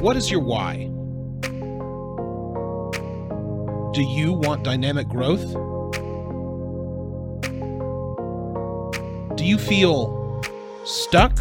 What 0.00 0.16
is 0.16 0.30
your 0.30 0.38
why? 0.40 0.84
Do 3.94 4.02
you 4.02 4.32
want 4.32 4.62
dynamic 4.62 5.08
growth? 5.08 5.44
Do 9.36 9.44
you 9.44 9.58
feel 9.58 10.40
stuck? 10.84 11.36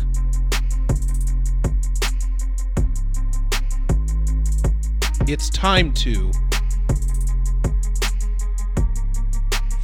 It's 5.28 5.52
time 5.52 5.94
to 5.94 6.32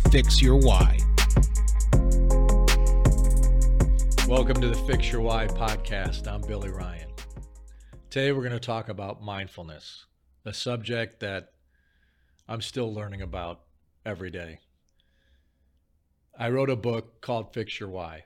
fix 0.10 0.42
your 0.42 0.55
why. 0.55 0.98
Welcome 4.28 4.60
to 4.62 4.70
the 4.70 4.84
Fix 4.88 5.12
Your 5.12 5.21
Why 5.21 5.46
podcast. 5.46 6.28
I'm 6.28 6.42
Billy 6.42 6.71
Ryan. 6.71 7.12
Today 8.14 8.32
we're 8.32 8.41
going 8.41 8.52
to 8.52 8.59
talk 8.59 8.89
about 8.89 9.23
mindfulness, 9.23 10.06
a 10.46 10.54
subject 10.54 11.21
that 11.21 11.54
I'm 12.47 12.61
still 12.61 12.93
learning 12.93 13.24
about 13.24 13.61
every 14.05 14.29
day. 14.29 14.60
I 16.38 16.52
wrote 16.52 16.69
a 16.69 16.75
book 16.75 17.21
called 17.21 17.55
Fix 17.55 17.79
Your 17.79 17.89
Why. 17.89 18.25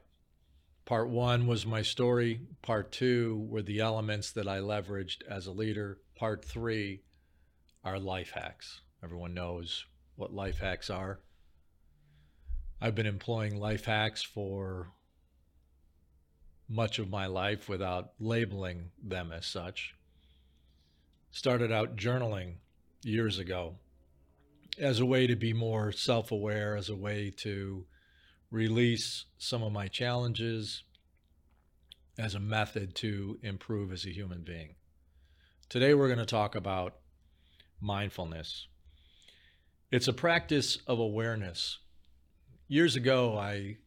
Part 0.84 1.08
one 1.08 1.48
was 1.48 1.66
my 1.66 1.84
story. 1.84 2.42
Part 2.62 2.92
two 2.92 3.48
were 3.50 3.62
the 3.62 3.80
elements 3.80 4.30
that 4.32 4.46
I 4.46 4.60
leveraged 4.60 5.26
as 5.26 5.48
a 5.48 5.54
leader. 5.54 6.00
Part 6.18 6.44
three 6.44 7.04
are 7.82 7.98
life 7.98 8.32
hacks. 8.32 8.82
Everyone 9.02 9.34
knows 9.34 9.86
what 10.18 10.34
life 10.34 10.60
hacks 10.60 10.90
are. 10.90 11.22
I've 12.82 12.94
been 12.94 13.06
employing 13.06 13.58
life 13.58 13.86
hacks 13.86 14.22
for 14.22 14.92
much 16.70 17.00
of 17.00 17.10
my 17.10 17.26
life 17.26 17.70
without 17.70 18.12
labeling 18.20 18.92
them 19.02 19.32
as 19.32 19.46
such. 19.46 19.96
Started 21.32 21.72
out 21.72 21.96
journaling 21.96 22.56
years 23.04 23.40
ago 23.40 23.76
as 24.80 25.00
a 25.00 25.06
way 25.06 25.28
to 25.28 25.36
be 25.36 25.54
more 25.54 25.92
self 25.92 26.32
aware, 26.32 26.76
as 26.76 26.90
a 26.90 26.96
way 26.96 27.32
to 27.38 27.86
release 28.52 29.26
some 29.38 29.64
of 29.64 29.72
my 29.72 29.88
challenges, 29.88 30.84
as 32.18 32.36
a 32.36 32.40
method 32.40 32.96
to 32.96 33.38
improve 33.42 33.92
as 33.92 34.06
a 34.06 34.14
human 34.14 34.42
being. 34.42 34.76
Today, 35.70 35.94
we're 35.94 36.08
going 36.08 36.20
to 36.20 36.26
talk 36.26 36.56
about 36.56 36.96
mindfulness. 37.80 38.68
It's 39.92 40.08
a 40.08 40.14
practice 40.14 40.78
of 40.88 41.00
awareness. 41.00 41.80
Years 42.68 42.96
ago, 42.96 43.38
I 43.38 43.78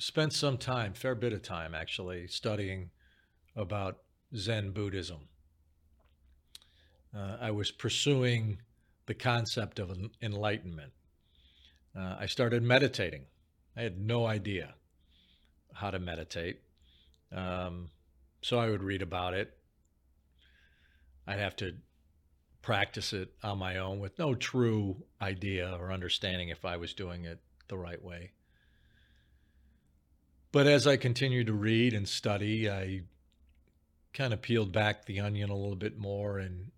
spent 0.00 0.32
some 0.32 0.56
time, 0.56 0.94
fair 0.94 1.14
bit 1.14 1.32
of 1.32 1.42
time 1.42 1.74
actually, 1.74 2.26
studying 2.26 2.90
about 3.54 3.98
Zen 4.34 4.70
Buddhism. 4.70 5.28
Uh, 7.14 7.36
I 7.40 7.50
was 7.50 7.70
pursuing 7.70 8.58
the 9.06 9.14
concept 9.14 9.78
of 9.78 9.96
enlightenment. 10.22 10.92
Uh, 11.96 12.16
I 12.20 12.26
started 12.26 12.62
meditating. 12.62 13.26
I 13.76 13.82
had 13.82 14.00
no 14.00 14.26
idea 14.26 14.74
how 15.74 15.90
to 15.90 15.98
meditate. 15.98 16.60
Um, 17.32 17.90
so 18.42 18.58
I 18.58 18.70
would 18.70 18.82
read 18.82 19.02
about 19.02 19.34
it. 19.34 19.52
I'd 21.26 21.38
have 21.38 21.56
to 21.56 21.74
practice 22.62 23.12
it 23.12 23.32
on 23.42 23.58
my 23.58 23.78
own 23.78 24.00
with 24.00 24.18
no 24.18 24.34
true 24.34 25.04
idea 25.20 25.76
or 25.78 25.92
understanding 25.92 26.48
if 26.48 26.64
I 26.64 26.76
was 26.76 26.94
doing 26.94 27.24
it 27.24 27.40
the 27.68 27.76
right 27.76 28.02
way. 28.02 28.32
But 30.52 30.66
as 30.66 30.86
I 30.86 30.96
continued 30.96 31.46
to 31.46 31.52
read 31.52 31.94
and 31.94 32.08
study, 32.08 32.68
I 32.68 33.02
kind 34.12 34.32
of 34.32 34.42
peeled 34.42 34.72
back 34.72 35.04
the 35.04 35.20
onion 35.20 35.48
a 35.48 35.56
little 35.56 35.76
bit 35.76 35.96
more 35.96 36.38
and 36.38 36.72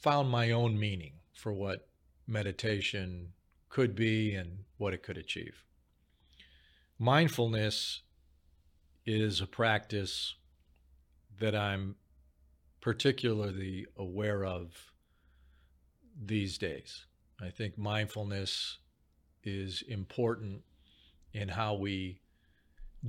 found 0.00 0.30
my 0.30 0.52
own 0.52 0.78
meaning 0.78 1.14
for 1.34 1.52
what 1.52 1.88
meditation 2.28 3.32
could 3.68 3.96
be 3.96 4.34
and 4.34 4.64
what 4.76 4.94
it 4.94 5.02
could 5.02 5.18
achieve. 5.18 5.64
Mindfulness 6.96 8.02
is 9.04 9.40
a 9.40 9.46
practice 9.46 10.36
that 11.40 11.56
I'm 11.56 11.96
particularly 12.80 13.86
aware 13.96 14.44
of 14.44 14.92
these 16.20 16.56
days. 16.56 17.06
I 17.40 17.50
think 17.50 17.76
mindfulness 17.76 18.78
is 19.42 19.82
important 19.88 20.62
in 21.32 21.48
how 21.50 21.74
we 21.74 22.20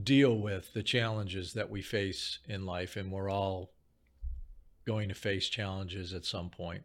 deal 0.03 0.37
with 0.37 0.73
the 0.73 0.83
challenges 0.83 1.53
that 1.53 1.69
we 1.69 1.81
face 1.81 2.39
in 2.47 2.65
life. 2.65 2.95
And 2.95 3.11
we're 3.11 3.29
all 3.29 3.71
going 4.85 5.09
to 5.09 5.15
face 5.15 5.49
challenges 5.49 6.13
at 6.13 6.25
some 6.25 6.49
point. 6.49 6.83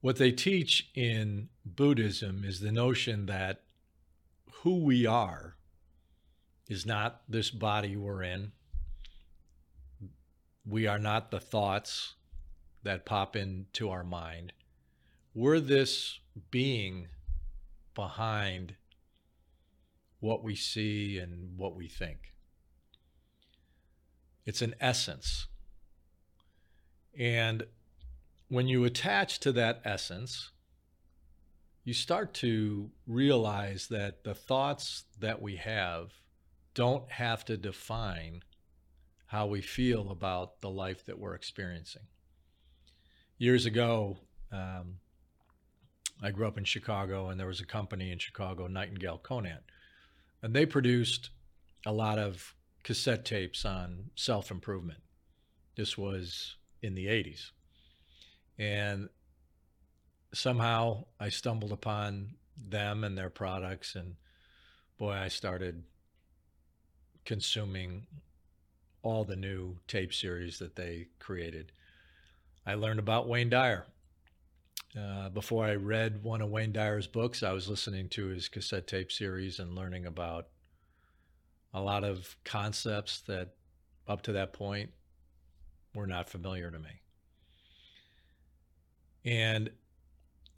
What 0.00 0.16
they 0.16 0.32
teach 0.32 0.90
in 0.94 1.48
Buddhism 1.64 2.44
is 2.44 2.60
the 2.60 2.72
notion 2.72 3.26
that 3.26 3.62
who 4.62 4.82
we 4.82 5.06
are 5.06 5.56
is 6.68 6.84
not 6.84 7.22
this 7.28 7.50
body 7.50 7.96
we're 7.96 8.22
in. 8.22 8.52
We 10.66 10.86
are 10.86 10.98
not 10.98 11.30
the 11.30 11.40
thoughts 11.40 12.14
that 12.82 13.06
pop 13.06 13.36
into 13.36 13.90
our 13.90 14.04
mind. 14.04 14.52
We're 15.34 15.60
this 15.60 16.18
being 16.50 17.08
behind 17.94 18.76
what 20.24 20.42
we 20.42 20.54
see 20.56 21.18
and 21.18 21.58
what 21.58 21.76
we 21.76 21.86
think. 21.86 22.32
It's 24.46 24.62
an 24.62 24.74
essence. 24.80 25.48
And 27.18 27.64
when 28.48 28.66
you 28.66 28.84
attach 28.84 29.38
to 29.40 29.52
that 29.52 29.82
essence, 29.84 30.50
you 31.84 31.92
start 31.92 32.32
to 32.34 32.90
realize 33.06 33.88
that 33.88 34.24
the 34.24 34.34
thoughts 34.34 35.04
that 35.20 35.42
we 35.42 35.56
have 35.56 36.12
don't 36.72 37.10
have 37.12 37.44
to 37.44 37.58
define 37.58 38.40
how 39.26 39.46
we 39.46 39.60
feel 39.60 40.10
about 40.10 40.62
the 40.62 40.70
life 40.70 41.04
that 41.04 41.18
we're 41.18 41.34
experiencing. 41.34 42.06
Years 43.36 43.66
ago, 43.66 44.16
um, 44.50 45.00
I 46.22 46.30
grew 46.30 46.46
up 46.46 46.56
in 46.56 46.64
Chicago, 46.64 47.28
and 47.28 47.38
there 47.38 47.46
was 47.46 47.60
a 47.60 47.66
company 47.66 48.10
in 48.10 48.18
Chicago, 48.18 48.66
Nightingale 48.68 49.18
Conant, 49.18 49.64
and 50.44 50.52
they 50.52 50.66
produced 50.66 51.30
a 51.86 51.92
lot 51.92 52.18
of 52.18 52.54
cassette 52.82 53.24
tapes 53.24 53.64
on 53.64 54.10
self 54.14 54.50
improvement. 54.50 55.00
This 55.74 55.96
was 55.96 56.56
in 56.82 56.94
the 56.94 57.06
80s. 57.06 57.50
And 58.58 59.08
somehow 60.34 61.06
I 61.18 61.30
stumbled 61.30 61.72
upon 61.72 62.34
them 62.58 63.04
and 63.04 63.16
their 63.16 63.30
products. 63.30 63.94
And 63.94 64.16
boy, 64.98 65.12
I 65.12 65.28
started 65.28 65.82
consuming 67.24 68.06
all 69.02 69.24
the 69.24 69.36
new 69.36 69.78
tape 69.88 70.12
series 70.12 70.58
that 70.58 70.76
they 70.76 71.08
created. 71.18 71.72
I 72.66 72.74
learned 72.74 73.00
about 73.00 73.28
Wayne 73.28 73.48
Dyer. 73.48 73.86
Uh, 74.98 75.28
before 75.28 75.64
I 75.64 75.74
read 75.74 76.22
one 76.22 76.40
of 76.40 76.50
Wayne 76.50 76.72
Dyer's 76.72 77.08
books, 77.08 77.42
I 77.42 77.52
was 77.52 77.68
listening 77.68 78.08
to 78.10 78.26
his 78.26 78.48
cassette 78.48 78.86
tape 78.86 79.10
series 79.10 79.58
and 79.58 79.74
learning 79.74 80.06
about 80.06 80.46
a 81.72 81.80
lot 81.80 82.04
of 82.04 82.36
concepts 82.44 83.20
that 83.22 83.54
up 84.06 84.22
to 84.22 84.32
that 84.32 84.52
point 84.52 84.90
were 85.94 86.06
not 86.06 86.30
familiar 86.30 86.70
to 86.70 86.78
me. 86.78 87.00
And 89.24 89.70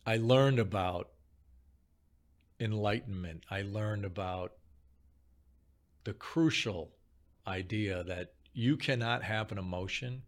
I 0.05 0.19
learned 0.19 0.59
about 0.59 1.11
enlightenment. 2.61 3.45
I 3.51 3.63
learned 3.63 4.05
about 4.05 4.53
the 6.05 6.13
crucial 6.13 6.91
idea 7.47 8.05
that 8.05 8.35
you 8.53 8.77
cannot 8.77 9.23
have 9.23 9.51
an 9.51 9.59
emotion 9.59 10.23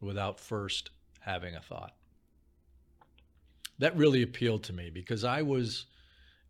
without 0.00 0.40
first 0.40 0.90
having 1.20 1.54
a 1.54 1.60
thought 1.60 1.94
that 3.78 3.96
really 3.96 4.22
appealed 4.22 4.62
to 4.64 4.72
me 4.72 4.90
because 4.90 5.24
I 5.24 5.42
was 5.42 5.86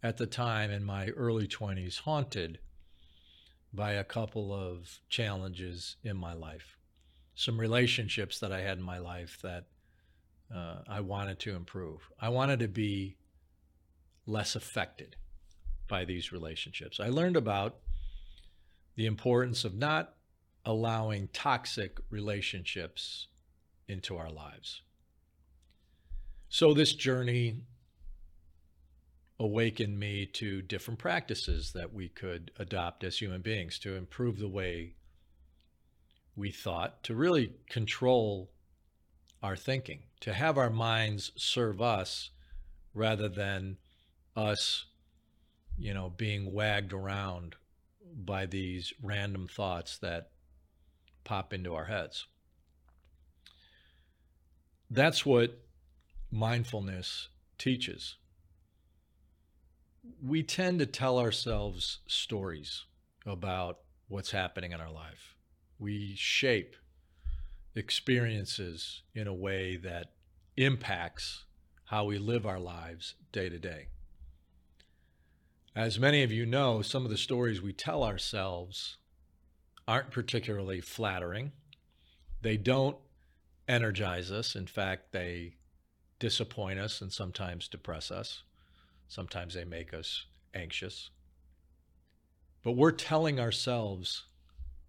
at 0.03 0.19
the 0.19 0.27
time 0.27 0.71
in 0.71 0.85
my 0.85 1.09
early 1.09 1.47
20s 1.47 2.01
haunted 2.01 2.59
by 3.73 3.93
a 3.93 4.05
couple 4.05 4.53
of 4.53 5.01
challenges 5.09 5.97
in 6.05 6.17
my 6.17 6.35
life, 6.35 6.77
some 7.35 7.59
relationships 7.59 8.39
that 8.41 8.53
I 8.53 8.61
had 8.61 8.79
in 8.79 8.85
my 8.85 8.99
life 8.99 9.39
that 9.43 9.67
uh, 10.55 10.77
I 10.87 11.01
wanted 11.01 11.39
to 11.41 11.57
improve. 11.57 12.09
I 12.21 12.29
wanted 12.29 12.61
to 12.61 12.69
be 12.69 13.17
less 14.27 14.55
affected 14.55 15.17
by 15.89 16.05
these 16.05 16.33
relationships. 16.33 17.01
I 17.01 17.09
learned 17.09 17.37
about 17.37 17.77
the 18.97 19.07
importance 19.07 19.65
of 19.65 19.75
not 19.75 20.15
allowing 20.65 21.29
toxic 21.33 21.99
relationships 22.11 23.29
into 23.89 24.17
our 24.17 24.31
lives. 24.31 24.83
So 26.55 26.73
this 26.73 26.93
journey 26.93 27.63
awakened 29.41 29.99
me 29.99 30.25
to 30.35 30.63
different 30.63 31.01
practices 31.01 31.73
that 31.73 31.93
we 31.93 32.09
could 32.09 32.53
adopt 32.61 33.03
as 33.03 33.19
human 33.19 33.43
beings 33.43 33.77
to 33.81 33.97
improve 33.97 34.39
the 34.39 34.47
way 34.47 34.95
we 36.37 36.53
thought, 36.53 37.03
to 37.03 37.15
really 37.17 37.55
control 37.69 38.53
our 39.43 39.57
thinking, 39.57 40.05
to 40.21 40.33
have 40.33 40.57
our 40.57 40.71
minds 40.71 41.33
serve 41.35 41.83
us 41.83 42.31
rather 42.95 43.29
than 43.29 43.77
us, 44.37 44.85
you 45.77 45.93
know, 45.93 46.09
being 46.09 46.53
wagged 46.53 46.93
around 46.93 47.57
by 48.15 48.47
these 48.47 48.93
random 49.03 49.49
thoughts 49.49 49.99
that 49.99 50.31
pop 51.25 51.53
into 51.53 51.75
our 51.75 51.87
heads. 51.87 52.29
That's 54.89 55.27
what 55.27 55.64
mindfulness 56.35 57.29
teaches. 57.59 58.17
We 60.21 60.43
tend 60.43 60.81
to 60.81 60.87
tell 60.87 61.19
ourselves 61.19 62.01
stories 62.09 62.87
about 63.25 63.79
what's 64.09 64.33
happening 64.33 64.73
in 64.73 64.81
our 64.81 64.91
life. 64.91 65.37
We 65.79 66.15
shape 66.17 66.75
experiences 67.77 69.03
in 69.15 69.29
a 69.29 69.33
way 69.33 69.77
that 69.77 70.13
impacts 70.57 71.45
how 71.85 72.05
we 72.05 72.19
live 72.19 72.47
our 72.47 72.61
lives 72.61 73.15
day 73.31 73.49
to 73.49 73.59
day. 73.59 73.87
As 75.77 76.01
many 76.01 76.25
of 76.25 76.33
you 76.33 76.47
know, 76.47 76.83
some 76.83 77.05
of 77.05 77.11
the 77.11 77.17
stories 77.17 77.63
we 77.63 77.73
tell 77.73 78.03
ourselves 78.03 78.97
aren't 79.87 80.11
particularly 80.11 80.81
flattering. 80.81 81.53
They 82.43 82.57
don't 82.57 82.97
energize 83.69 84.33
us. 84.33 84.57
In 84.57 84.67
fact, 84.67 85.13
they 85.13 85.55
disappoint 86.19 86.79
us 86.79 87.01
and 87.01 87.13
sometimes 87.13 87.69
depress 87.69 88.11
us. 88.11 88.43
Sometimes 89.09 89.55
they 89.55 89.65
make 89.65 89.93
us 89.93 90.25
anxious. 90.55 91.11
But 92.63 92.73
we're 92.73 92.93
telling 92.93 93.39
ourselves 93.39 94.25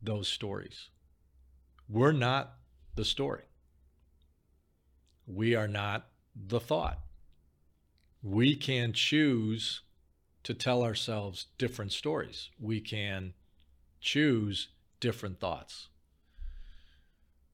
those 0.02 0.28
stories. 0.28 0.90
We're 1.90 2.14
not 2.14 2.54
the 2.96 3.06
story. 3.06 3.44
We 5.28 5.56
are 5.56 5.68
not 5.68 6.08
the 6.36 6.60
thought. 6.60 7.00
We 8.24 8.56
can 8.56 8.94
choose 8.94 9.82
to 10.44 10.54
tell 10.54 10.84
ourselves 10.84 11.48
different 11.58 11.92
stories. 11.92 12.50
We 12.60 12.80
can 12.80 13.34
choose 14.00 14.70
different 15.00 15.40
thoughts. 15.40 15.90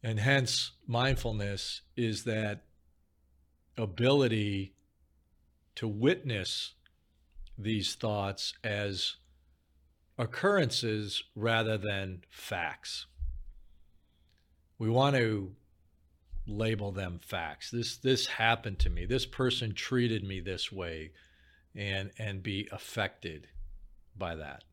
And 0.04 0.20
hence, 0.20 0.72
mindfulness 0.88 1.82
is 1.96 2.24
that 2.26 2.64
ability 3.82 4.74
to 5.76 5.88
witness 5.88 6.74
these 7.58 7.96
thoughts 7.96 8.54
as 8.64 9.16
occurrences 10.18 11.24
rather 11.36 11.78
than 11.78 12.22
facts. 12.30 13.08
We 14.78 14.90
want 14.90 15.16
to 15.16 15.56
label 16.48 16.92
them 16.92 17.20
facts. 17.20 17.72
This 17.72 17.98
this 17.98 18.28
happened 18.28 18.80
to 18.80 18.90
me. 18.90 19.06
This 19.06 19.26
person 19.26 19.74
treated 19.74 20.24
me 20.24 20.40
this 20.40 20.72
way 20.72 21.12
and 21.76 22.12
and 22.18 22.44
be 22.44 22.68
affected 22.72 23.48
by 24.18 24.36
that. 24.36 24.64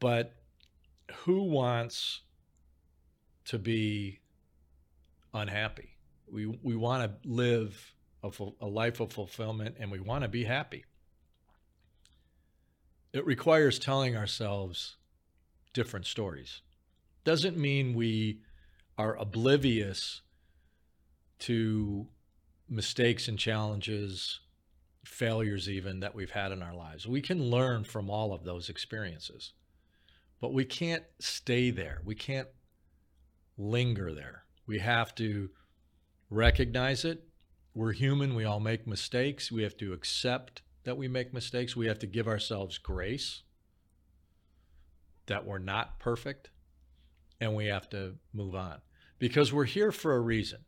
But 0.00 0.34
who 1.24 1.42
wants 1.42 2.22
to 3.46 3.58
be 3.58 4.20
unhappy? 5.32 5.93
We 6.30 6.46
we 6.46 6.76
want 6.76 7.04
to 7.04 7.28
live 7.28 7.94
a, 8.22 8.30
a 8.60 8.66
life 8.66 9.00
of 9.00 9.12
fulfillment 9.12 9.76
and 9.78 9.90
we 9.90 10.00
want 10.00 10.22
to 10.22 10.28
be 10.28 10.44
happy. 10.44 10.84
It 13.12 13.24
requires 13.26 13.78
telling 13.78 14.16
ourselves 14.16 14.96
different 15.72 16.06
stories. 16.06 16.62
Doesn't 17.24 17.56
mean 17.56 17.94
we 17.94 18.40
are 18.98 19.16
oblivious 19.16 20.22
to 21.40 22.06
mistakes 22.68 23.28
and 23.28 23.38
challenges, 23.38 24.40
failures 25.04 25.68
even 25.68 26.00
that 26.00 26.14
we've 26.14 26.30
had 26.30 26.52
in 26.52 26.62
our 26.62 26.74
lives. 26.74 27.06
We 27.06 27.20
can 27.20 27.50
learn 27.50 27.84
from 27.84 28.08
all 28.08 28.32
of 28.32 28.44
those 28.44 28.68
experiences, 28.68 29.52
but 30.40 30.52
we 30.52 30.64
can't 30.64 31.04
stay 31.20 31.70
there. 31.70 32.00
We 32.04 32.14
can't 32.14 32.48
linger 33.58 34.12
there. 34.14 34.44
We 34.66 34.78
have 34.78 35.14
to 35.16 35.50
recognize 36.34 37.04
it. 37.04 37.24
We're 37.74 37.92
human. 37.92 38.34
We 38.34 38.44
all 38.44 38.60
make 38.60 38.86
mistakes. 38.86 39.50
We 39.50 39.62
have 39.62 39.76
to 39.78 39.92
accept 39.92 40.62
that 40.84 40.96
we 40.96 41.08
make 41.08 41.32
mistakes. 41.32 41.74
We 41.74 41.86
have 41.86 41.98
to 42.00 42.06
give 42.06 42.28
ourselves 42.28 42.78
grace 42.78 43.42
that 45.26 45.46
we're 45.46 45.58
not 45.58 45.98
perfect 45.98 46.50
and 47.40 47.54
we 47.54 47.66
have 47.66 47.88
to 47.90 48.14
move 48.32 48.54
on 48.54 48.80
because 49.18 49.52
we're 49.52 49.64
here 49.64 49.90
for 49.90 50.14
a 50.14 50.20
reason. 50.20 50.60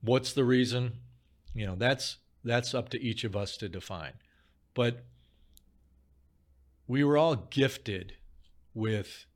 What's 0.00 0.32
the 0.32 0.44
reason? 0.44 0.98
You 1.54 1.66
know, 1.66 1.74
that's 1.76 2.18
that's 2.44 2.74
up 2.74 2.88
to 2.90 3.02
each 3.02 3.24
of 3.24 3.34
us 3.34 3.56
to 3.58 3.68
define. 3.68 4.14
But 4.74 5.04
we 6.86 7.02
were 7.02 7.18
all 7.18 7.36
gifted 7.36 8.14
with 8.74 9.26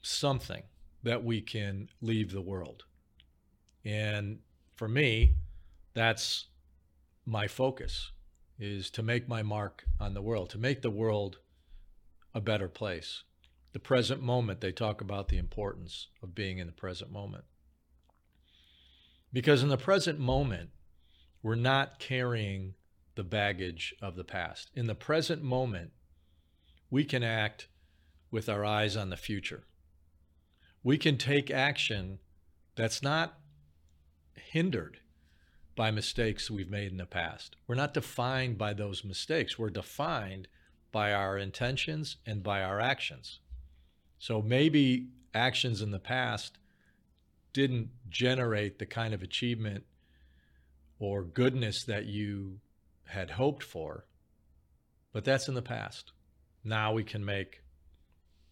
something 0.00 0.62
that 1.02 1.24
we 1.24 1.40
can 1.40 1.88
leave 2.00 2.32
the 2.32 2.40
world. 2.40 2.84
And 3.84 4.38
for 4.76 4.88
me, 4.88 5.34
that's 5.94 6.46
my 7.24 7.46
focus 7.46 8.12
is 8.58 8.90
to 8.90 9.02
make 9.02 9.28
my 9.28 9.42
mark 9.42 9.84
on 10.00 10.14
the 10.14 10.22
world, 10.22 10.50
to 10.50 10.58
make 10.58 10.82
the 10.82 10.90
world 10.90 11.38
a 12.34 12.40
better 12.40 12.68
place. 12.68 13.22
The 13.72 13.78
present 13.78 14.22
moment, 14.22 14.60
they 14.60 14.72
talk 14.72 15.00
about 15.00 15.28
the 15.28 15.38
importance 15.38 16.08
of 16.22 16.34
being 16.34 16.58
in 16.58 16.66
the 16.66 16.72
present 16.72 17.12
moment. 17.12 17.44
Because 19.32 19.62
in 19.62 19.68
the 19.68 19.76
present 19.76 20.18
moment, 20.18 20.70
we're 21.42 21.54
not 21.54 21.98
carrying 21.98 22.74
the 23.14 23.22
baggage 23.24 23.94
of 24.00 24.16
the 24.16 24.24
past. 24.24 24.70
In 24.74 24.86
the 24.86 24.94
present 24.94 25.42
moment, 25.42 25.92
we 26.90 27.04
can 27.04 27.22
act 27.22 27.68
with 28.30 28.48
our 28.48 28.64
eyes 28.64 28.96
on 28.96 29.10
the 29.10 29.16
future. 29.16 29.64
We 30.88 30.96
can 30.96 31.18
take 31.18 31.50
action 31.50 32.18
that's 32.74 33.02
not 33.02 33.38
hindered 34.32 35.00
by 35.76 35.90
mistakes 35.90 36.50
we've 36.50 36.70
made 36.70 36.90
in 36.90 36.96
the 36.96 37.04
past. 37.04 37.56
We're 37.66 37.74
not 37.74 37.92
defined 37.92 38.56
by 38.56 38.72
those 38.72 39.04
mistakes. 39.04 39.58
We're 39.58 39.68
defined 39.68 40.48
by 40.90 41.12
our 41.12 41.36
intentions 41.36 42.16
and 42.24 42.42
by 42.42 42.62
our 42.62 42.80
actions. 42.80 43.40
So 44.18 44.40
maybe 44.40 45.08
actions 45.34 45.82
in 45.82 45.90
the 45.90 45.98
past 45.98 46.56
didn't 47.52 47.90
generate 48.08 48.78
the 48.78 48.86
kind 48.86 49.12
of 49.12 49.22
achievement 49.22 49.84
or 50.98 51.22
goodness 51.22 51.84
that 51.84 52.06
you 52.06 52.60
had 53.04 53.32
hoped 53.32 53.62
for, 53.62 54.06
but 55.12 55.22
that's 55.22 55.48
in 55.48 55.54
the 55.54 55.60
past. 55.60 56.12
Now 56.64 56.94
we 56.94 57.04
can 57.04 57.22
make 57.22 57.60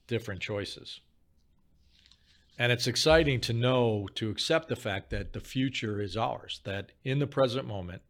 different 0.07 0.43
choices. 0.43 1.01
And 2.59 2.73
it's 2.73 2.87
exciting 2.87 3.41
to 3.43 3.53
know, 3.53 4.09
to 4.15 4.31
accept 4.31 4.69
the 4.69 4.77
fact 4.77 5.11
that 5.11 5.33
the 5.33 5.41
future 5.41 6.01
is 6.01 6.17
ours, 6.17 6.61
that 6.65 6.93
in 7.05 7.19
the 7.19 7.27
present 7.27 7.67
moment, 7.67 8.03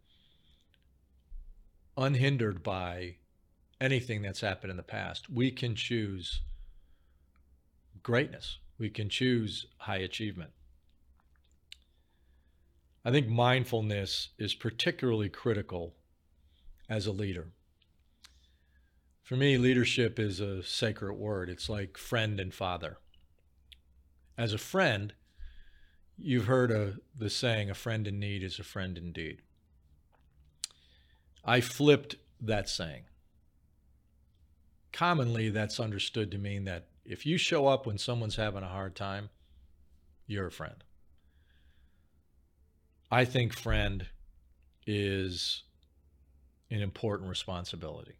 unhindered 1.96 2.62
by 2.62 3.16
anything 3.80 4.22
that's 4.22 4.40
happened 4.40 4.70
in 4.70 4.76
the 4.76 4.82
past, 4.82 5.28
we 5.28 5.50
can 5.50 5.74
choose 5.74 6.42
greatness. 8.02 8.58
We 8.78 8.88
can 8.90 9.08
choose 9.08 9.66
high 9.78 9.98
achievement. 9.98 10.50
I 13.04 13.10
think 13.10 13.28
mindfulness 13.28 14.30
is 14.38 14.54
particularly 14.54 15.28
critical 15.28 15.94
as 16.88 17.06
a 17.06 17.12
leader. 17.12 17.48
For 19.22 19.36
me, 19.36 19.58
leadership 19.58 20.20
is 20.20 20.38
a 20.38 20.62
sacred 20.62 21.14
word. 21.14 21.48
It's 21.48 21.68
like 21.68 21.98
friend 21.98 22.38
and 22.38 22.54
father. 22.54 22.98
As 24.38 24.52
a 24.52 24.58
friend, 24.58 25.14
you've 26.18 26.46
heard 26.46 27.00
the 27.16 27.30
saying, 27.30 27.70
a 27.70 27.74
friend 27.74 28.06
in 28.06 28.18
need 28.18 28.42
is 28.42 28.58
a 28.58 28.64
friend 28.64 28.98
indeed. 28.98 29.40
I 31.44 31.60
flipped 31.60 32.16
that 32.40 32.68
saying. 32.68 33.04
Commonly, 34.92 35.48
that's 35.48 35.80
understood 35.80 36.30
to 36.32 36.38
mean 36.38 36.64
that 36.64 36.88
if 37.04 37.24
you 37.24 37.38
show 37.38 37.66
up 37.66 37.86
when 37.86 37.98
someone's 37.98 38.36
having 38.36 38.62
a 38.62 38.68
hard 38.68 38.96
time, 38.96 39.30
you're 40.26 40.48
a 40.48 40.52
friend. 40.52 40.82
I 43.10 43.24
think 43.24 43.52
friend 43.52 44.06
is 44.86 45.62
an 46.70 46.80
important 46.80 47.30
responsibility. 47.30 48.16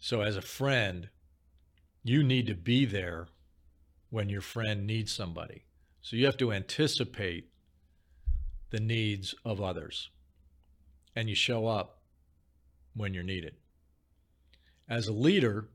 So, 0.00 0.22
as 0.22 0.36
a 0.36 0.42
friend, 0.42 1.08
you 2.02 2.24
need 2.24 2.48
to 2.48 2.54
be 2.54 2.84
there 2.84 3.28
when 4.12 4.28
your 4.28 4.42
friend 4.42 4.86
needs 4.86 5.10
somebody. 5.10 5.64
So, 6.02 6.16
you 6.16 6.26
have 6.26 6.36
to 6.36 6.52
anticipate 6.52 7.48
the 8.70 8.80
needs 8.80 9.34
of 9.44 9.60
others 9.60 10.10
and 11.16 11.28
you 11.28 11.34
show 11.34 11.66
up 11.66 12.00
when 12.94 13.14
you're 13.14 13.22
needed. 13.22 13.54
As 14.88 15.08
a 15.08 15.12
leader, 15.12 15.68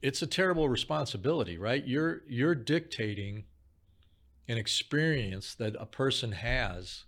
it's 0.00 0.22
a 0.22 0.26
terrible 0.26 0.68
responsibility, 0.68 1.58
right? 1.58 1.84
You're 1.84 2.22
you're 2.28 2.54
dictating 2.54 3.44
an 4.48 4.58
experience 4.58 5.54
that 5.54 5.76
a 5.78 5.86
person 5.86 6.32
has 6.32 7.04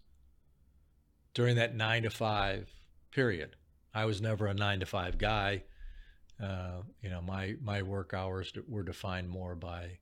during 1.34 1.56
that 1.56 1.74
nine 1.74 2.02
to 2.04 2.10
five 2.10 2.72
period. 3.10 3.56
I 3.94 4.04
was 4.04 4.20
never 4.20 4.46
a 4.46 4.54
nine 4.54 4.80
to 4.80 4.86
five 4.86 5.18
guy. 5.18 5.64
Uh, 6.42 6.82
you 7.00 7.08
know, 7.08 7.20
my 7.22 7.54
my 7.62 7.82
work 7.82 8.12
hours 8.12 8.52
were 8.68 8.82
defined 8.82 9.28
more 9.28 9.54
by 9.54 9.98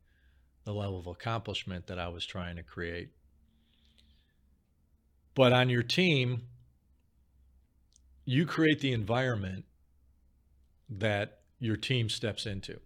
the 0.65 0.73
level 0.73 0.99
of 0.99 1.07
accomplishment 1.07 1.87
that 1.87 1.99
I 1.99 2.09
was 2.09 2.25
trying 2.25 2.57
to 2.57 2.63
create. 2.63 3.11
But 5.35 5.53
on 5.53 5.69
your 5.69 5.83
team, 5.83 6.43
you 8.25 8.47
create 8.47 8.81
the 8.81 8.93
environment 8.93 9.65
that 10.89 11.41
your 11.59 11.77
team 11.77 12.09
steps 12.09 12.47
into. 12.47 12.81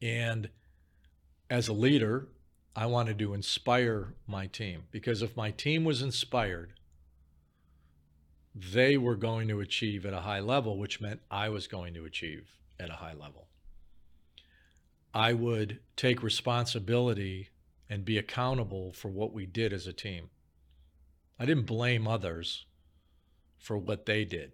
And 0.00 0.50
as 1.50 1.68
a 1.68 1.72
leader, 1.72 2.28
I 2.74 2.86
wanted 2.86 3.18
to 3.18 3.34
inspire 3.34 4.14
my 4.26 4.46
team 4.46 4.84
because 4.90 5.22
if 5.22 5.36
my 5.36 5.50
team 5.50 5.84
was 5.84 6.02
inspired, 6.02 6.74
they 8.58 8.96
were 8.96 9.16
going 9.16 9.48
to 9.48 9.60
achieve 9.60 10.06
at 10.06 10.14
a 10.14 10.20
high 10.20 10.40
level, 10.40 10.78
which 10.78 11.00
meant 11.00 11.20
I 11.30 11.50
was 11.50 11.66
going 11.66 11.92
to 11.94 12.06
achieve 12.06 12.48
at 12.80 12.88
a 12.88 12.94
high 12.94 13.12
level. 13.12 13.48
I 15.12 15.34
would 15.34 15.80
take 15.94 16.22
responsibility 16.22 17.50
and 17.88 18.04
be 18.04 18.16
accountable 18.16 18.92
for 18.92 19.08
what 19.08 19.32
we 19.32 19.44
did 19.44 19.72
as 19.74 19.86
a 19.86 19.92
team. 19.92 20.30
I 21.38 21.44
didn't 21.44 21.66
blame 21.66 22.08
others 22.08 22.64
for 23.58 23.76
what 23.76 24.06
they 24.06 24.24
did. 24.24 24.52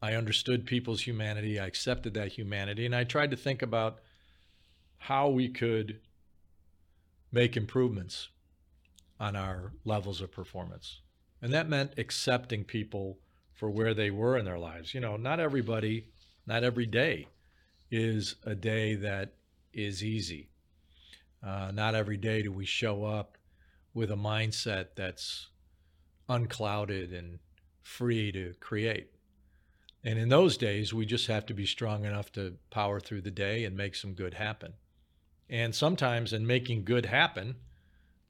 I 0.00 0.14
understood 0.14 0.66
people's 0.66 1.02
humanity. 1.02 1.60
I 1.60 1.66
accepted 1.66 2.14
that 2.14 2.32
humanity. 2.32 2.84
And 2.84 2.96
I 2.96 3.04
tried 3.04 3.30
to 3.30 3.36
think 3.36 3.62
about 3.62 4.00
how 4.98 5.28
we 5.28 5.48
could 5.48 6.00
make 7.30 7.56
improvements 7.56 8.28
on 9.20 9.36
our 9.36 9.72
levels 9.84 10.20
of 10.20 10.32
performance. 10.32 11.00
And 11.42 11.52
that 11.52 11.68
meant 11.68 11.98
accepting 11.98 12.62
people 12.62 13.18
for 13.52 13.68
where 13.68 13.94
they 13.94 14.10
were 14.10 14.38
in 14.38 14.44
their 14.44 14.58
lives. 14.58 14.94
You 14.94 15.00
know, 15.00 15.16
not 15.16 15.40
everybody, 15.40 16.06
not 16.46 16.62
every 16.62 16.86
day 16.86 17.26
is 17.90 18.36
a 18.44 18.54
day 18.54 18.94
that 18.94 19.34
is 19.72 20.04
easy. 20.04 20.48
Uh, 21.44 21.72
not 21.74 21.96
every 21.96 22.16
day 22.16 22.42
do 22.42 22.52
we 22.52 22.64
show 22.64 23.04
up 23.04 23.36
with 23.92 24.10
a 24.10 24.16
mindset 24.16 24.94
that's 24.94 25.48
unclouded 26.28 27.12
and 27.12 27.40
free 27.82 28.30
to 28.32 28.54
create. 28.60 29.10
And 30.04 30.18
in 30.18 30.28
those 30.28 30.56
days, 30.56 30.94
we 30.94 31.04
just 31.04 31.26
have 31.26 31.46
to 31.46 31.54
be 31.54 31.66
strong 31.66 32.04
enough 32.04 32.32
to 32.32 32.54
power 32.70 33.00
through 33.00 33.22
the 33.22 33.30
day 33.30 33.64
and 33.64 33.76
make 33.76 33.94
some 33.94 34.14
good 34.14 34.34
happen. 34.34 34.74
And 35.50 35.74
sometimes 35.74 36.32
in 36.32 36.46
making 36.46 36.84
good 36.84 37.06
happen, 37.06 37.56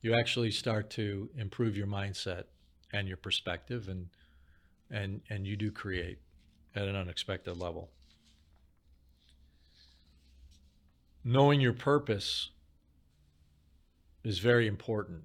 you 0.01 0.15
actually 0.15 0.51
start 0.51 0.91
to 0.91 1.31
improve 1.37 1.77
your 1.77 1.87
mindset 1.87 2.45
and 2.93 3.09
your 3.09 3.17
perspective 3.17 3.89
and 3.89 4.09
and 4.91 5.23
and 5.31 5.47
you 5.47 5.57
do 5.57 5.71
create 5.71 6.19
at 6.75 6.89
an 6.89 6.97
unexpected 6.97 7.57
level. 7.57 7.91
Knowing 11.25 11.61
your 11.61 11.73
purpose 11.73 12.51
is 14.25 14.39
very 14.39 14.67
important 14.67 15.23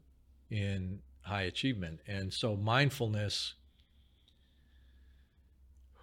in 0.50 1.00
high 1.22 1.44
achievement. 1.44 2.00
And 2.08 2.34
so 2.34 2.56
mindfulness 2.56 3.54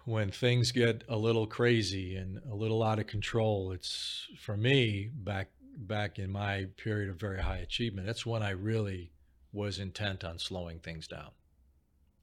when 0.05 0.29
things 0.29 0.71
get 0.71 1.03
a 1.09 1.17
little 1.17 1.47
crazy 1.47 2.15
and 2.15 2.39
a 2.49 2.53
little 2.53 2.83
out 2.83 2.99
of 2.99 3.07
control, 3.07 3.71
it's 3.71 4.27
for 4.37 4.55
me 4.55 5.09
back 5.13 5.49
back 5.77 6.19
in 6.19 6.31
my 6.31 6.67
period 6.77 7.09
of 7.09 7.19
very 7.19 7.41
high 7.41 7.57
achievement. 7.57 8.05
That's 8.05 8.25
when 8.25 8.43
I 8.43 8.51
really 8.51 9.11
was 9.51 9.79
intent 9.79 10.23
on 10.23 10.37
slowing 10.37 10.79
things 10.79 11.07
down. 11.07 11.31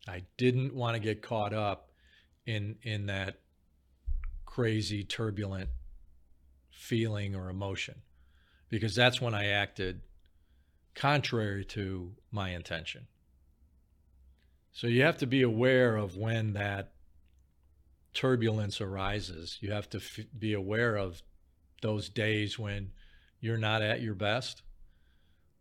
I 0.07 0.25
didn't 0.37 0.75
want 0.75 0.95
to 0.95 1.01
get 1.01 1.23
caught 1.23 1.55
up 1.55 1.91
in 2.47 2.77
in 2.83 3.07
that 3.07 3.41
crazy 4.45 5.05
turbulent 5.05 5.71
feeling 6.71 7.35
or 7.35 7.49
emotion 7.49 8.03
because 8.69 8.95
that's 8.95 9.21
when 9.21 9.35
I 9.35 9.47
acted 9.47 10.01
contrary 10.95 11.65
to 11.67 12.13
my 12.31 12.51
intention. 12.51 13.07
So 14.73 14.87
you 14.87 15.03
have 15.03 15.19
to 15.19 15.27
be 15.27 15.43
aware 15.43 15.97
of 15.97 16.17
when 16.17 16.55
that 16.55 16.93
turbulence 18.15 18.81
arises. 18.81 19.59
You 19.61 19.73
have 19.73 19.89
to 19.91 19.99
f- 19.99 20.27
be 20.39 20.55
aware 20.55 20.97
of 20.97 21.23
those 21.83 22.09
days 22.09 22.59
when 22.59 22.91
you're 23.41 23.59
not 23.59 23.83
at 23.83 24.01
your 24.01 24.15
best. 24.15 24.63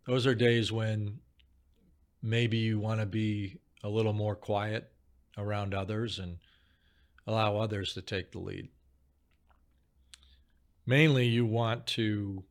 Those 0.06 0.26
are 0.26 0.34
days 0.34 0.72
when 0.72 1.18
maybe 2.22 2.58
you 2.58 2.78
want 2.78 3.00
to 3.00 3.06
be 3.06 3.58
a 3.82 3.88
little 3.88 4.12
more 4.12 4.36
quiet 4.36 4.92
around 5.36 5.74
others 5.74 6.18
and 6.18 6.38
allow 7.26 7.56
others 7.56 7.94
to 7.94 8.02
take 8.02 8.32
the 8.32 8.38
lead. 8.38 8.68
Mainly, 10.86 11.26
you 11.26 11.46
want 11.46 11.86
to 11.88 12.44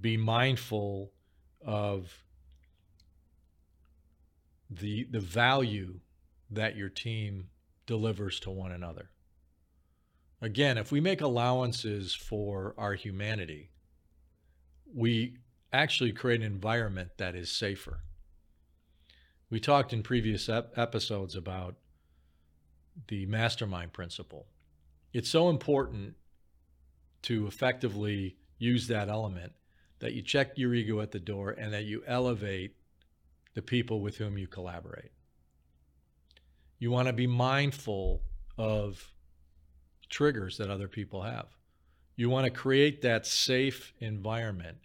be 0.00 0.16
mindful 0.16 1.12
of 1.64 2.22
the 4.70 5.06
the 5.10 5.20
value 5.20 6.00
that 6.50 6.76
your 6.76 6.88
team 6.88 7.48
delivers 7.86 8.40
to 8.40 8.50
one 8.50 8.72
another. 8.72 9.10
Again, 10.40 10.76
if 10.76 10.90
we 10.90 11.00
make 11.00 11.20
allowances 11.20 12.14
for 12.14 12.74
our 12.76 12.94
humanity, 12.94 13.70
we 14.92 15.36
actually 15.72 16.12
create 16.12 16.40
an 16.40 16.46
environment 16.46 17.10
that 17.18 17.34
is 17.34 17.50
safer. 17.50 18.00
We 19.52 19.60
talked 19.60 19.92
in 19.92 20.02
previous 20.02 20.48
ep- 20.48 20.72
episodes 20.78 21.36
about 21.36 21.74
the 23.08 23.26
mastermind 23.26 23.92
principle. 23.92 24.46
It's 25.12 25.28
so 25.28 25.50
important 25.50 26.14
to 27.24 27.46
effectively 27.46 28.38
use 28.56 28.88
that 28.88 29.10
element 29.10 29.52
that 29.98 30.14
you 30.14 30.22
check 30.22 30.56
your 30.56 30.72
ego 30.72 31.00
at 31.00 31.10
the 31.10 31.20
door 31.20 31.50
and 31.50 31.70
that 31.74 31.84
you 31.84 32.02
elevate 32.06 32.76
the 33.52 33.60
people 33.60 34.00
with 34.00 34.16
whom 34.16 34.38
you 34.38 34.46
collaborate. 34.46 35.12
You 36.78 36.90
want 36.90 37.08
to 37.08 37.12
be 37.12 37.26
mindful 37.26 38.22
of 38.56 39.12
triggers 40.08 40.56
that 40.56 40.70
other 40.70 40.88
people 40.88 41.24
have. 41.24 41.48
You 42.16 42.30
want 42.30 42.46
to 42.46 42.50
create 42.50 43.02
that 43.02 43.26
safe 43.26 43.92
environment 43.98 44.78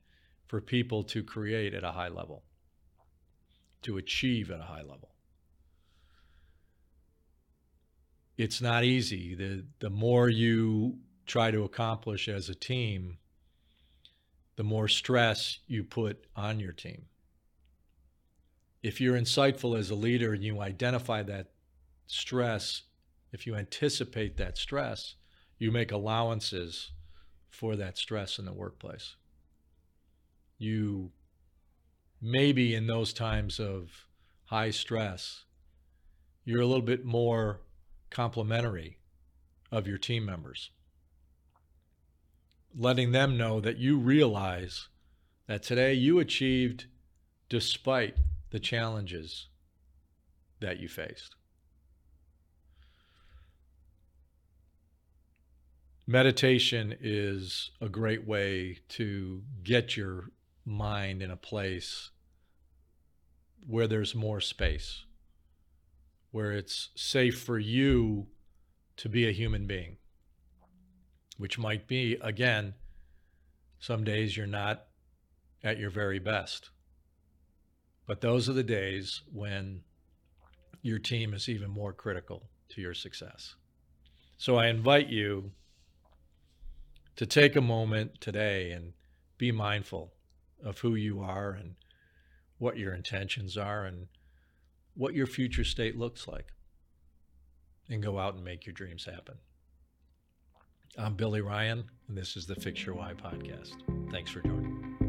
for 0.45 0.59
people 0.59 1.03
to 1.05 1.23
create 1.23 1.73
at 1.73 1.85
a 1.85 1.93
high 1.93 2.09
level, 2.09 2.43
to 3.83 3.97
achieve 3.97 4.51
at 4.51 4.59
a 4.59 4.63
high 4.63 4.81
level. 4.81 5.15
It's 8.37 8.61
not 8.61 8.83
easy. 8.83 9.33
The, 9.33 9.65
the 9.79 9.89
more 9.89 10.29
you 10.29 10.99
try 11.25 11.51
to 11.51 11.63
accomplish 11.63 12.27
as 12.27 12.49
a 12.49 12.55
team, 12.55 13.17
the 14.55 14.63
more 14.63 14.87
stress 14.87 15.59
you 15.67 15.83
put 15.83 16.25
on 16.35 16.59
your 16.59 16.71
team. 16.71 17.05
If 18.83 19.01
you're 19.01 19.17
insightful 19.17 19.77
as 19.77 19.89
a 19.89 19.95
leader 19.95 20.33
and 20.33 20.43
you 20.43 20.61
identify 20.61 21.23
that 21.23 21.51
stress, 22.05 22.83
if 23.31 23.45
you 23.45 23.55
anticipate 23.55 24.37
that 24.37 24.57
stress, 24.57 25.15
you 25.57 25.71
make 25.71 25.91
allowances 25.91 26.91
for 27.49 27.75
that 27.75 27.97
stress 27.97 28.37
in 28.37 28.45
the 28.45 28.53
workplace. 28.53 29.15
You 30.57 31.11
maybe 32.21 32.73
in 32.75 32.87
those 32.87 33.13
times 33.13 33.59
of 33.59 34.07
high 34.45 34.71
stress, 34.71 35.43
you're 36.45 36.61
a 36.61 36.65
little 36.65 36.81
bit 36.81 37.05
more 37.05 37.61
complimentary 38.09 38.97
of 39.71 39.87
your 39.87 39.97
team 39.97 40.25
members, 40.25 40.71
letting 42.75 43.11
them 43.11 43.37
know 43.37 43.59
that 43.59 43.77
you 43.77 43.97
realize 43.97 44.87
that 45.47 45.63
today 45.63 45.93
you 45.93 46.19
achieved 46.19 46.85
despite 47.49 48.15
the 48.51 48.59
challenges 48.59 49.47
that 50.59 50.79
you 50.79 50.87
faced. 50.87 51.35
meditation 56.07 56.95
is 57.01 57.71
a 57.81 57.89
great 57.89 58.25
way 58.25 58.79
to 58.87 59.43
get 59.63 59.97
your 59.97 60.31
mind 60.67 61.21
in 61.21 61.31
a 61.31 61.37
place 61.37 62.11
where 63.65 63.87
there's 63.87 64.13
more 64.13 64.41
space, 64.41 65.05
where 66.31 66.51
it's 66.51 66.89
safe 66.93 67.41
for 67.41 67.57
you 67.57 68.27
to 68.97 69.07
be 69.07 69.27
a 69.27 69.31
human 69.31 69.65
being, 69.65 69.97
which 71.37 71.57
might 71.57 71.87
be, 71.87 72.17
again, 72.21 72.73
some 73.79 74.03
days 74.03 74.35
you're 74.35 74.45
not 74.45 74.87
at 75.63 75.79
your 75.79 75.89
very 75.89 76.19
best. 76.19 76.69
But 78.05 78.21
those 78.21 78.49
are 78.49 78.53
the 78.53 78.63
days 78.63 79.21
when 79.31 79.81
your 80.81 80.99
team 80.99 81.33
is 81.33 81.47
even 81.47 81.69
more 81.69 81.93
critical 81.93 82.49
to 82.69 82.81
your 82.81 82.93
success. 82.93 83.55
So 84.37 84.57
I 84.57 84.67
invite 84.67 85.07
you 85.07 85.51
to 87.15 87.25
take 87.25 87.55
a 87.55 87.61
moment 87.61 88.21
today 88.21 88.71
and 88.71 88.93
be 89.37 89.51
mindful 89.51 90.13
of 90.63 90.79
who 90.79 90.95
you 90.95 91.21
are 91.21 91.51
and 91.51 91.75
what 92.57 92.77
your 92.77 92.93
intentions 92.93 93.57
are 93.57 93.85
and 93.85 94.07
what 94.95 95.13
your 95.13 95.27
future 95.27 95.63
state 95.63 95.97
looks 95.97 96.27
like 96.27 96.47
and 97.89 98.01
go 98.01 98.17
out 98.17 98.33
and 98.33 98.43
make 98.43 98.65
your 98.65 98.73
dreams 98.73 99.05
happen. 99.05 99.35
I'm 100.97 101.13
Billy 101.13 101.41
Ryan, 101.41 101.83
and 102.07 102.17
this 102.17 102.35
is 102.35 102.47
the 102.47 102.55
Fix 102.55 102.85
Your 102.85 102.95
Why 102.95 103.13
podcast. 103.13 103.75
Thanks 104.11 104.31
for 104.31 104.41
joining. 104.41 105.06